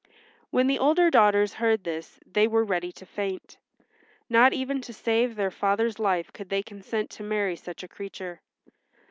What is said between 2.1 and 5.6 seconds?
they were ready to faint. Not even to save their